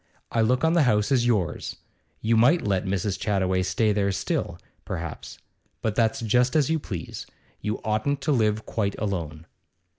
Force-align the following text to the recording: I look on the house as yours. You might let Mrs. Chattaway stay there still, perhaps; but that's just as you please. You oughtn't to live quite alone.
I 0.31 0.41
look 0.41 0.63
on 0.63 0.73
the 0.73 0.81
house 0.81 1.11
as 1.11 1.27
yours. 1.27 1.75
You 2.21 2.35
might 2.35 2.63
let 2.63 2.85
Mrs. 2.85 3.19
Chattaway 3.19 3.61
stay 3.61 3.91
there 3.91 4.11
still, 4.11 4.57
perhaps; 4.83 5.37
but 5.83 5.93
that's 5.93 6.21
just 6.21 6.55
as 6.55 6.71
you 6.71 6.79
please. 6.79 7.27
You 7.61 7.77
oughtn't 7.83 8.19
to 8.21 8.31
live 8.31 8.65
quite 8.65 8.97
alone. 8.97 9.45